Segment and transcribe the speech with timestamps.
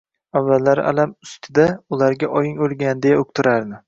[0.39, 1.65] Avvallari alam ustida
[1.97, 3.79] ularga oying o`lgan, deya uqtirardi